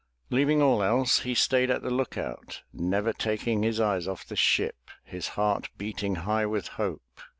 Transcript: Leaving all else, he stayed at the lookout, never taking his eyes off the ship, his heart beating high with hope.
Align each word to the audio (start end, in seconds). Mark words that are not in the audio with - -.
Leaving 0.31 0.63
all 0.63 0.81
else, 0.81 1.19
he 1.19 1.35
stayed 1.35 1.69
at 1.69 1.83
the 1.83 1.91
lookout, 1.91 2.63
never 2.73 3.13
taking 3.13 3.61
his 3.61 3.79
eyes 3.79 4.07
off 4.07 4.25
the 4.25 4.35
ship, 4.35 4.89
his 5.03 5.27
heart 5.37 5.69
beating 5.77 6.15
high 6.15 6.47
with 6.47 6.69
hope. 6.69 7.03